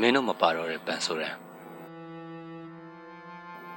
[0.00, 1.36] မင်းတို့မပါတော့တဲ့ပန်ဆိုရန်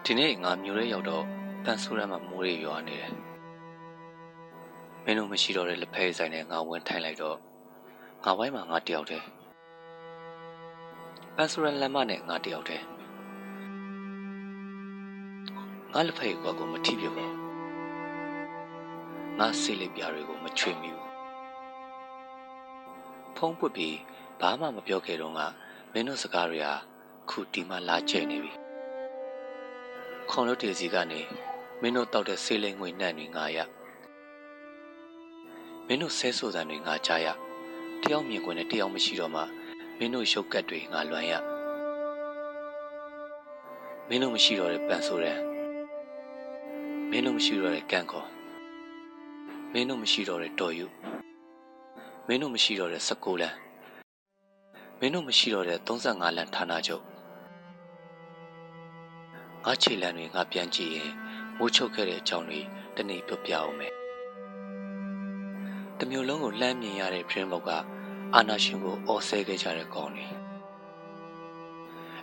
[0.03, 1.23] ဒီနေ့ငါမျိုးရဲရောက်တော့
[1.63, 3.13] ပန်ဆိုရန်မှာမိုးရေရွာနေတယ်
[5.03, 7.37] မင်းတို့မရှိတော့တဲ့လက်ဖက်ဆိုင်နဲ့ငါဝင်ထိုင်လိုက်တော့
[8.23, 9.25] ငါဝိုင်းမှာငါတယောက်တည်း
[11.35, 12.83] ပန်ဆိုရန်လမ်းမနဲ့ငါတယောက်တည်း
[15.93, 17.37] ငါလက်ဖက်ကွက်ကိုမထိပြပါဘူး
[19.39, 21.09] ငါစိတ်လေးပြားတွေကိုမချွေမိဘူး
[23.37, 23.97] ဖုံးပွတ်ပြီး
[24.41, 25.41] ဘာမှမပြောခဲ့တော့က
[25.93, 26.73] မင်းတို့စကားတွေဟာ
[27.29, 28.53] ခုဒီမှလာကျဲနေပြီ
[30.29, 31.21] ခေါင်းလို့တေစီကနေ
[31.81, 33.57] မင်းတို့တောက်တဲ့ဆေးလိမ်ငွေနှံ့တွေငါရ
[35.87, 37.27] မင်းတို့ဆဲဆိုတဲ့တွေငါကြားရ
[38.01, 39.41] တယောက်မြင်ကွင်းနဲ့တယောက်မရှိတော့မှ
[39.97, 41.33] မင်းတို့ရုပ်ကက်တွေငါလွမ်းရ
[44.07, 45.39] မင်းတို့မရှိတော့တဲ့ပန်ဆိုရန်
[47.09, 48.27] မင်းတို့မရှိတော့တဲ့ကန့်ခေါ်
[49.73, 50.87] မင်းတို့မရှိတော့တဲ့တော်ယူ
[52.27, 53.68] မင်းတို့မရှိတော့တဲ့16လမ်း
[55.01, 57.03] မင်းတို့မရှိတော့တဲ့35လမ်းဌာနချုပ်
[59.65, 61.11] ငါခြေလမ်းတွေငါပြန်ကြည့်ရင်
[61.57, 62.61] မိုးချုပ်ခဲ့တဲ့အကြောင်းတွေ
[62.95, 63.93] တနေ့ပြောပြအောင်မယ်
[65.99, 67.71] တမျိုးလုံးကိုလှမ်းမြင်ရတဲ့ဖရင်ဘောက်က
[68.35, 70.27] အာနာရှင်ကိုအော်ဆဲခဲ့ကြတဲ့ကောင်းတွေ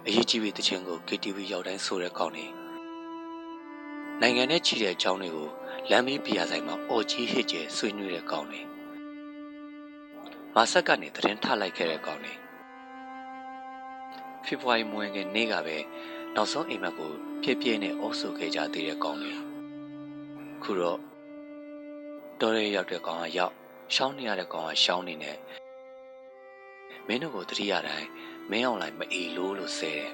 [0.07, 2.47] အရေးကြီးပြီးတခြင်းကို KTV ရောက်တိုင်းဆိုတဲ့ကောင်းတွေ
[4.21, 5.49] နိုင်ငံနဲ့ချီတဲ့အကြောင်းတွေကို
[5.91, 8.63] လမ်းမေးပြရဆိုင်မှာအော်ကြီးဟစ်ကျဲဆွေးနွေးတဲ့ကောင်းတွေ
[10.55, 12.46] မဆက်ကနေသတင်းထလိုက်ခဲ့တဲ့ကောင်းတွေ
[14.47, 15.77] ဖေဖော်ဝါရီမွေးငယ်နေ့ကပဲ
[16.35, 17.11] နောက်ဆုံးအိမ်မက်ကို
[17.43, 19.33] ပြည့်ပြည့်နဲ့အုပ်စုခဲ့ကြသေးတဲ့ကောင်းတွေ
[20.63, 20.99] ခုတော့
[22.41, 23.55] တော်ရဲရောက်တဲ့ကောင်ကရောက်
[23.95, 25.37] ရှောင်းနေရတဲ့ကောင်ကရှောင်းနေနဲ့
[27.07, 28.09] မင်းတို့ကိုတတိယတိုင်း
[28.51, 30.11] မင်းအောင်လိုက်မအီလို့လို့ဆဲတယ်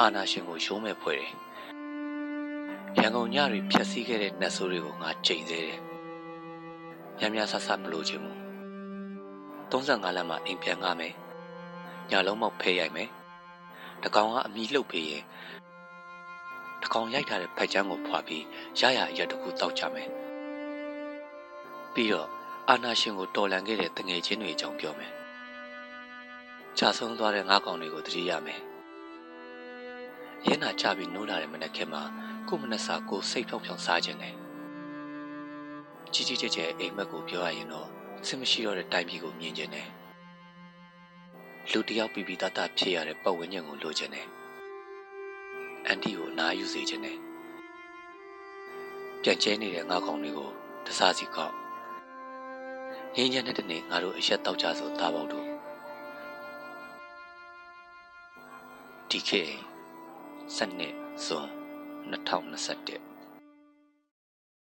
[0.00, 1.32] အာနာရှင်ကိုရုံးမဲ့ဖွဲ့တယ်
[2.98, 5.80] ရန်ကုန်ညတွေဖြတ်စည်းခဲ့တဲ့နှက်ဆိုးတွေကိုငါကြိမ်သေးတယ်
[7.18, 8.38] ညံ့ညဆဆမလို့ချင်ဘူး
[9.70, 11.14] 35လမ်းမှာအိမ်ပြန်ကားမယ်
[12.10, 13.08] ညလုံးမောက်ဖဲရိုက်မယ်
[14.02, 15.24] တကောင်ကအမီလှုပ်ပေးရင်
[16.82, 18.44] တကောင်ရိုက်ထားတဲ့ဖက်ချမ်းကိုဖွာပြီး
[18.80, 20.08] ရရအရက်တခုတောက်ကြမယ်
[21.94, 22.28] ပြီးတော့
[22.68, 25.12] အာနာရှင်ကိုတော်လန်ခဲ့တဲ့တငယ်ချင်းတွေအကြောင်းပြောမယ်
[26.78, 28.60] ကြာဆုံးသွားတဲ့ငါးကောင်တွေကိုတတိရမယ်
[30.46, 32.02] ရဲနာချပြီးနိုးလာတဲ့မနက်ခင်းမှာ
[32.48, 34.34] ကိုမနက်စာကိုစိတ်ဖြောင်ဖြောင်စားခြင်းနဲ့
[36.12, 37.88] ကြီးကြီးကျယ်ကျယ်အိမ်မက်ကိုပြောရရင်တော့
[38.26, 39.88] စင်မရှိတော့တဲ့တိုင်းပြည်ကိုမြင်ခြင်းနဲ့
[41.70, 44.26] လူတယောက်ပြီးပြီးသားသားဖြစ်ရတဲ့ပတ်ဝန်းကျင်ကိုလိုချင်တယ်။
[45.86, 47.18] အန်တီကိုနားယူစေချင်တယ်။
[49.22, 50.50] ပြန်ကျဲနေတဲ့ငါကောင်တွေကို
[50.86, 51.54] တစားစီကောက်
[53.14, 55.46] ငင်းညံတဲ့တနေ့ငါတို့အရက်တောက်ကြဆိုသားပေါက်တို့
[59.10, 59.42] ဒီခေ
[60.56, 61.48] စနစ်ဇွန်
[62.10, 63.13] 2021